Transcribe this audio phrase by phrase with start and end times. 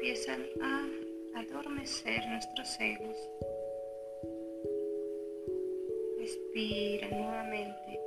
[0.00, 3.16] empiezan a adormecer nuestros egos.
[6.18, 7.99] Respira nuevamente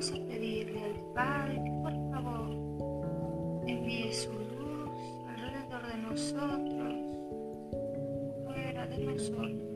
[0.00, 2.48] vamos a pedirle al Padre que por favor
[3.66, 4.90] envíe su luz
[5.28, 6.94] alrededor de nosotros,
[8.46, 9.69] fuera de nosotros,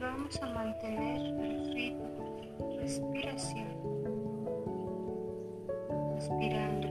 [0.00, 3.68] Vamos a mantener el ritmo de respiración,
[6.14, 6.81] respirando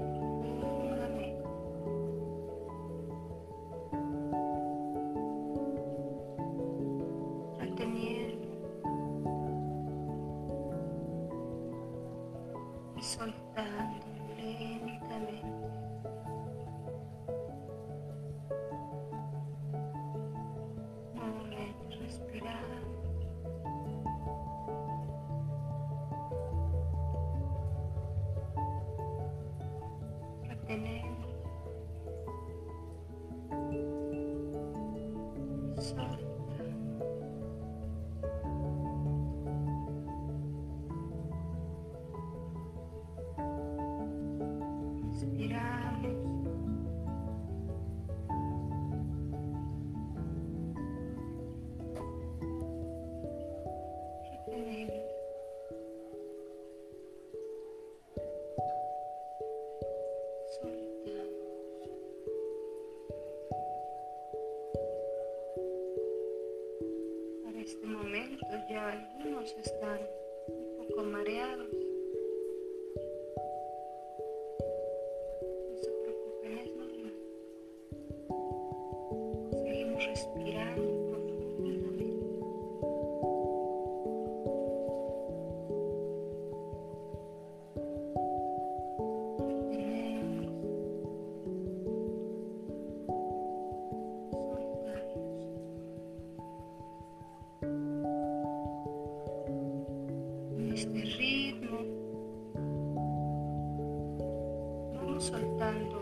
[105.22, 106.00] soltando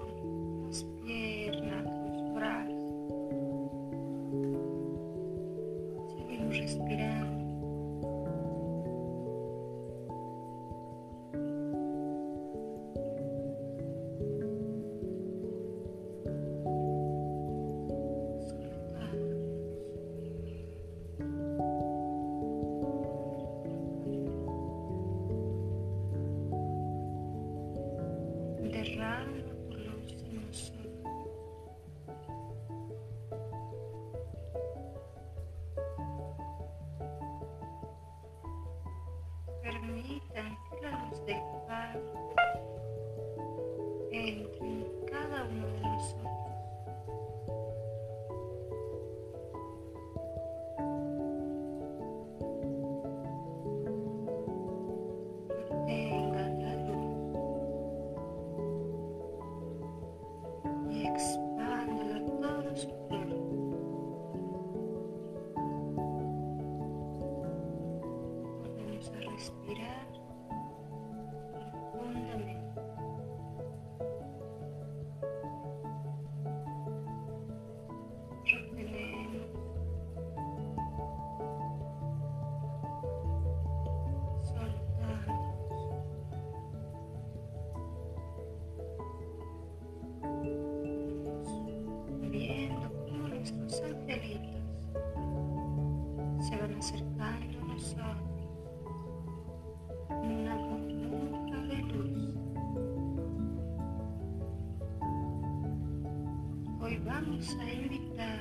[107.21, 108.39] vamos a invitar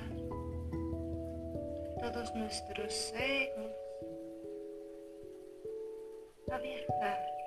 [1.97, 3.73] a todos nuestros egos
[6.53, 7.38] a viajar.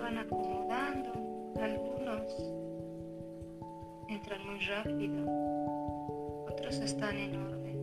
[0.00, 1.12] Van acomodando.
[1.60, 2.22] Algunos
[4.08, 5.26] entran muy rápido,
[6.50, 7.78] otros están en orden,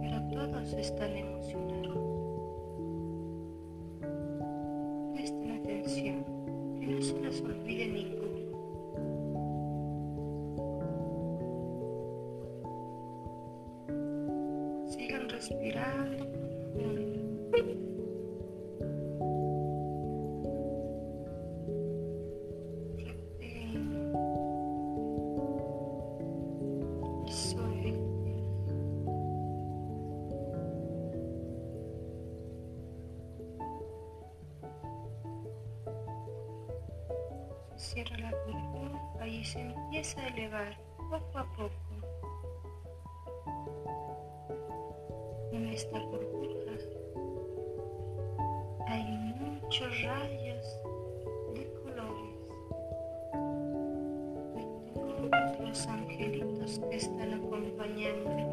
[0.00, 1.96] pero todos están emocionados.
[5.14, 6.24] Presten atención,
[6.80, 8.30] que no se les olvide ninguno.
[14.88, 16.30] Sigan respirando.
[41.10, 41.72] Poco a poco.
[45.52, 46.70] En esta burbuja
[48.86, 49.02] hay
[49.40, 50.66] muchos rayos
[51.54, 52.36] de colores
[54.54, 54.64] de
[54.94, 58.49] todos los angelitos que están acompañando.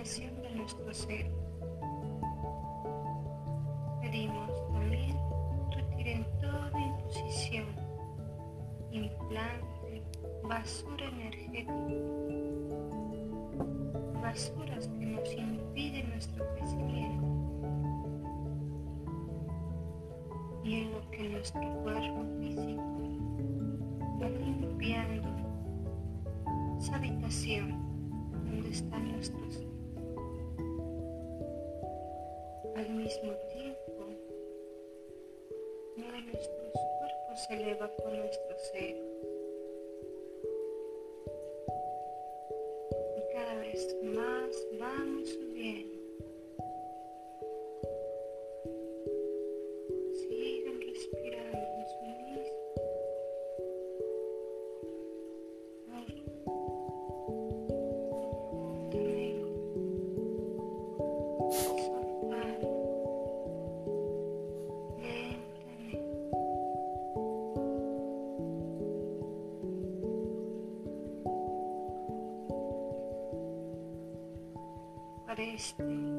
[0.00, 1.30] De nuestro ser.
[4.00, 5.14] Pedimos también
[5.76, 7.66] retiren toda imposición,
[8.92, 10.02] implante,
[10.42, 11.74] basura energética,
[14.22, 17.26] basuras que nos impiden nuestro crecimiento
[20.64, 22.82] y en lo que nuestro cuerpo físico
[24.18, 25.28] va limpiando
[26.78, 27.90] esa habitación
[28.46, 29.69] donde están nuestros
[33.10, 34.06] mismo tiempo
[35.96, 39.09] uno de nuestros cuerpos se eleva con nuestro ser
[75.40, 76.09] sureste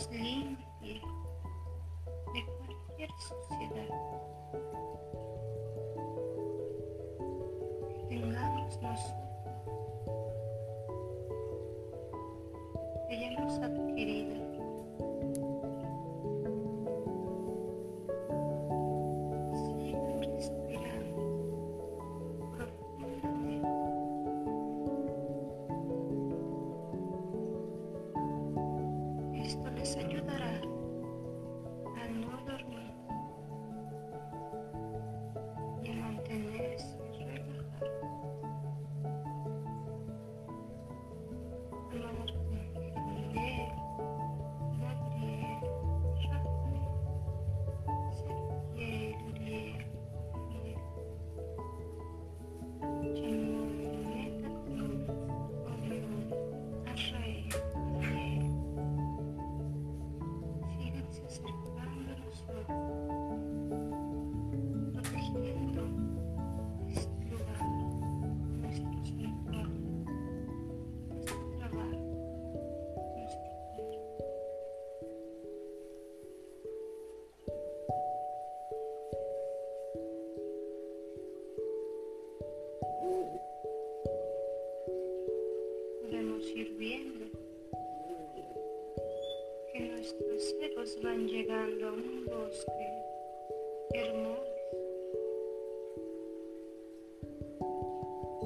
[0.00, 0.10] nos
[0.82, 3.88] de cualquier suciedad.
[8.08, 9.20] tengamos nosotros
[13.08, 14.39] que hayamos adquirido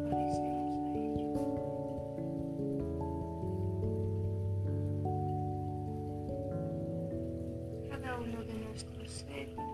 [0.00, 0.50] Nos parece
[8.20, 9.69] uno de nuestros seres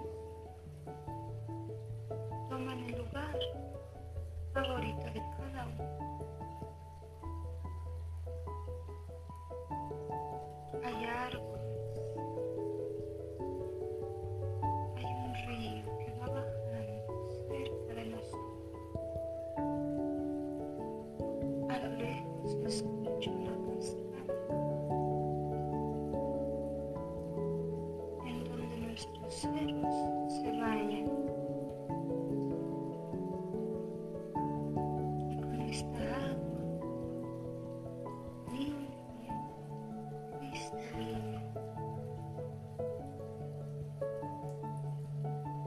[30.29, 31.07] se bañan.
[35.41, 36.63] con esta agua
[38.53, 39.35] limpia,
[40.39, 41.43] cristalina,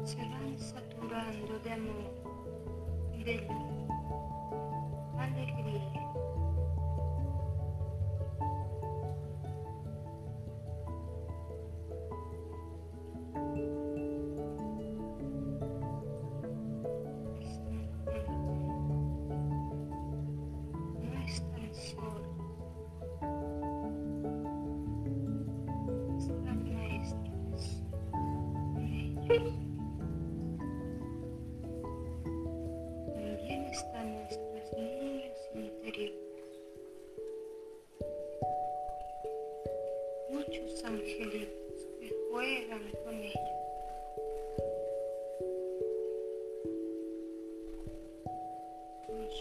[0.03, 2.12] se van saturando de amor,
[3.24, 3.78] de luz,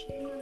[0.06, 0.37] Nos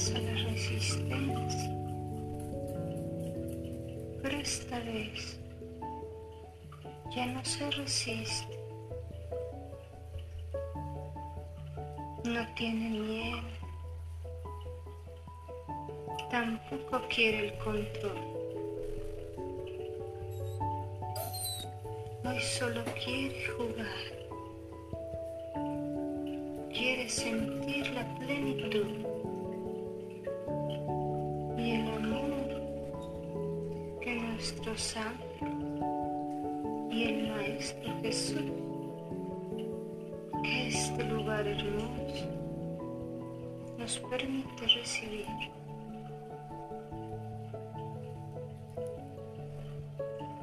[0.00, 1.70] pasa la resistencia,
[4.22, 5.38] pero esta vez
[7.14, 8.58] ya no se resiste,
[12.24, 13.42] no tiene miedo,
[16.30, 18.20] tampoco quiere el control.
[22.24, 24.00] Hoy solo quiere jugar,
[26.72, 29.09] quiere sentir la plenitud
[34.70, 35.46] nuestro Santo
[36.90, 38.42] y el Maestro Jesús,
[40.44, 42.28] este lugar hermoso
[43.78, 45.26] nos permite recibir.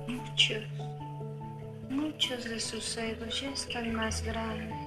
[0.08, 0.64] Muchos,
[1.90, 4.78] muchos de sus egos ya están más grandes,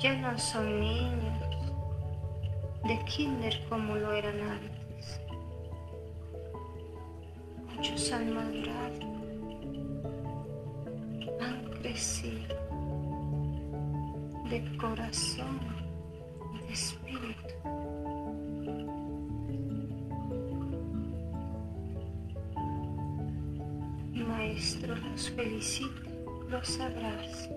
[0.00, 1.38] ya no son niños
[2.84, 4.77] de kinder como lo eran antes
[7.98, 9.00] han madurado,
[11.40, 12.54] han crecido
[14.48, 15.60] de corazón
[16.54, 17.54] y de espíritu.
[24.28, 26.10] Maestro los felicita,
[26.48, 27.50] los abraza.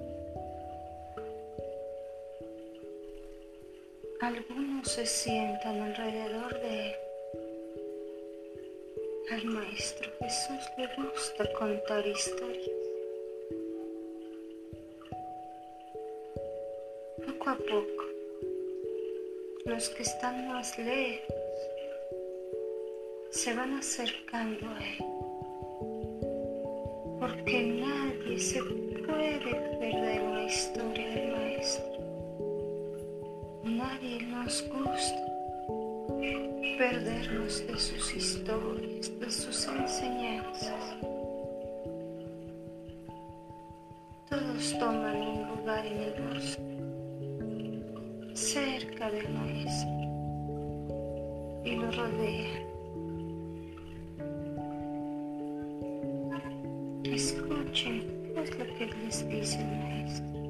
[4.21, 7.10] Algunos se sientan alrededor de él.
[9.31, 12.69] Al Maestro Jesús le gusta contar historias.
[17.25, 18.03] Poco a poco,
[19.63, 21.33] los que están más lejos
[23.29, 25.05] se van acercando a Él,
[27.21, 29.39] porque nadie se puede
[29.79, 31.99] perder una historia del Maestro.
[33.63, 35.30] Nadie nos gusta
[36.91, 40.97] perdernos de sus historias, de sus enseñanzas.
[44.29, 46.77] Todos toman un lugar en el bosque,
[48.35, 49.89] cerca del maestro,
[51.63, 52.71] y lo rodean.
[57.05, 58.01] Escuchen
[58.33, 60.40] qué es lo que les dice el maestro.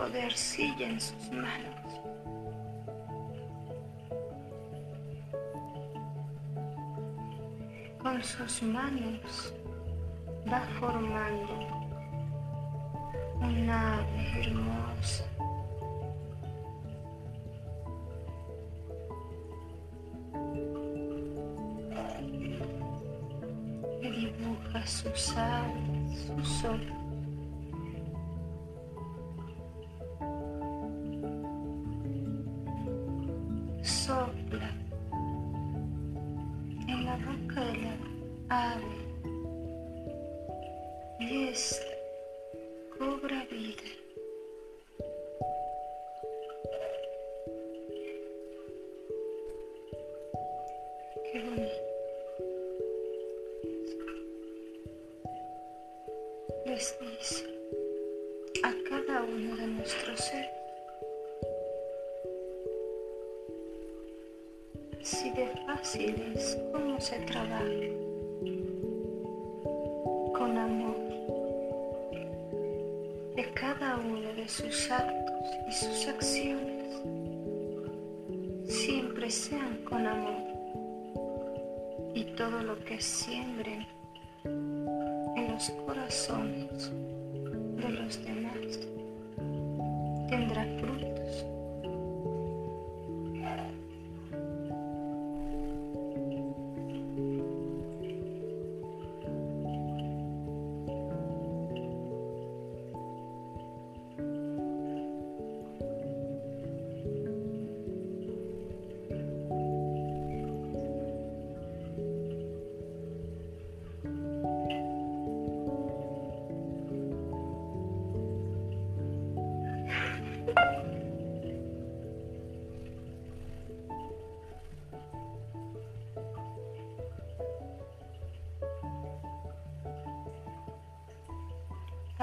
[0.00, 2.00] Poco de arcilla en sus manos.
[7.98, 9.54] Con sus manos
[10.50, 11.52] va formando
[13.40, 15.29] una ave hermosa.
[37.74, 37.96] La
[38.48, 38.84] ave
[41.20, 41.86] y esta
[42.98, 43.99] cobra vida.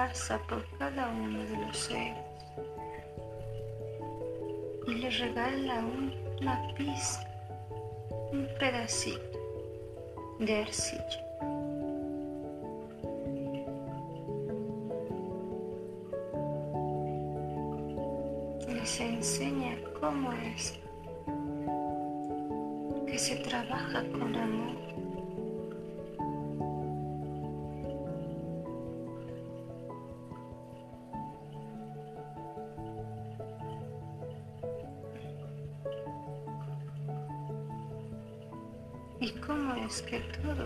[0.08, 2.16] Pasa por cada uno de los seres
[4.86, 7.28] y le regala una pizca,
[8.32, 9.38] un pedacito
[10.38, 11.20] de arcilla.
[18.66, 20.78] Les enseña cómo es
[23.06, 25.07] que se trabaja con amor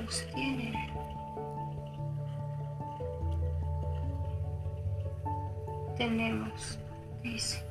[0.03, 0.73] luz viene.
[5.97, 6.79] Tenemos,
[7.23, 7.63] dice,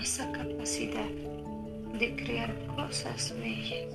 [0.00, 1.08] esa capacidad
[1.98, 3.88] de crear cosas bellas.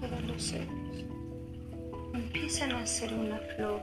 [0.00, 0.85] Todo lo sé
[2.36, 3.80] empiezan a hacer una flor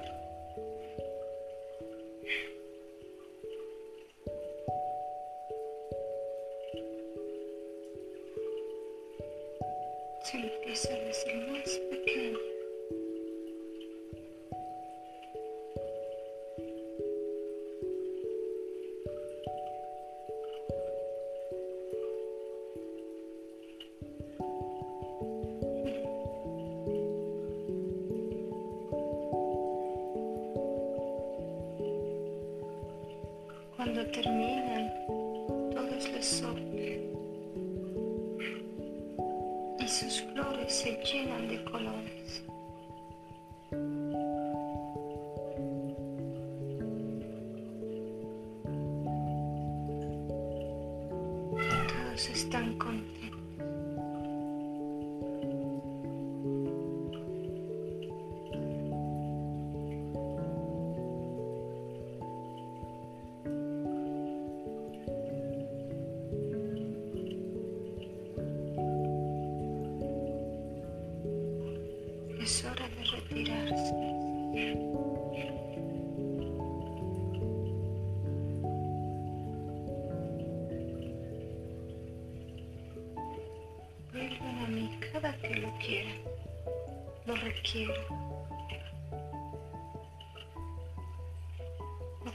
[40.03, 42.43] sus flores se llenan de colores.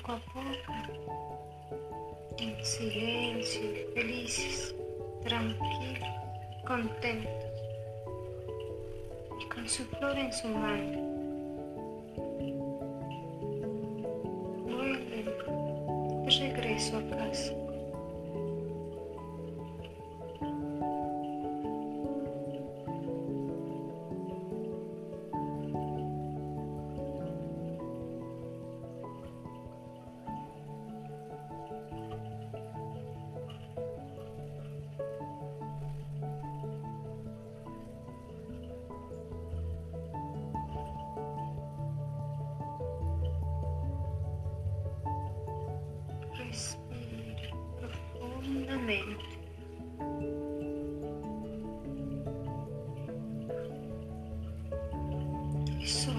[0.08, 3.60] Poco a poco, en silencio,
[3.94, 4.74] felices,
[5.22, 6.08] tranquilos,
[6.66, 7.44] contentos
[9.54, 11.07] con su flor en su mano.
[55.88, 56.17] Y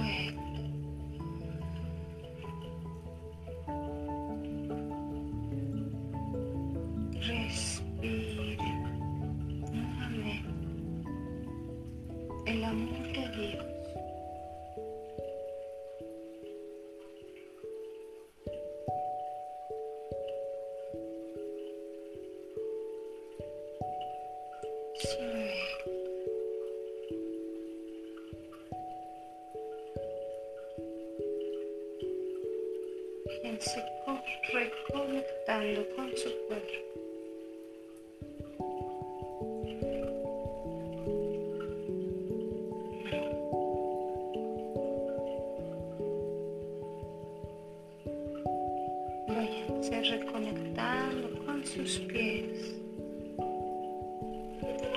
[49.69, 52.75] Váyanse reconectando con sus pies,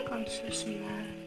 [0.09, 1.22] con sus manos.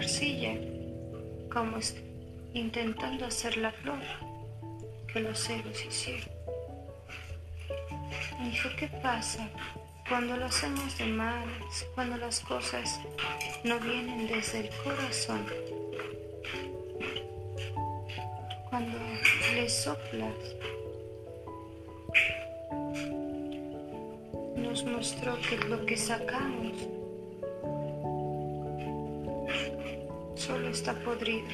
[0.00, 0.54] Arcilla
[1.52, 1.78] como
[2.54, 4.00] intentando hacer la flor
[5.12, 6.30] que los ceros hicieron.
[8.42, 9.46] Dijo, ¿qué pasa
[10.08, 12.98] cuando lo hacemos de malas, cuando las cosas
[13.62, 15.44] no vienen desde el corazón?
[18.70, 18.98] Cuando
[19.54, 20.40] le soplas,
[24.56, 26.99] nos mostró que lo que sacamos
[30.80, 31.46] está podrido.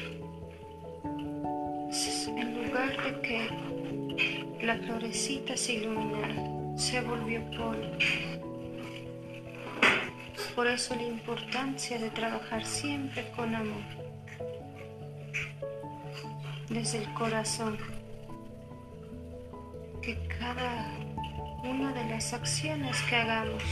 [2.63, 7.91] lugar de que la florecita se iluminara, se volvió polvo.
[10.55, 13.83] Por eso la importancia de trabajar siempre con amor,
[16.69, 17.77] desde el corazón,
[20.01, 20.89] que cada
[21.65, 23.63] una de las acciones que hagamos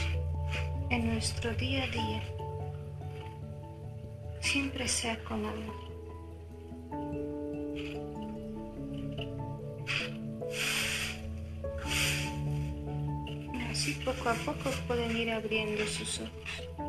[0.90, 2.35] en nuestro día a día
[4.46, 5.74] siempre sea con amor.
[13.70, 16.85] Así poco a poco pueden ir abriendo sus ojos.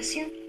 [0.00, 0.39] estación.